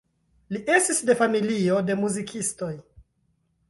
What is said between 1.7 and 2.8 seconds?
de muzikistoj.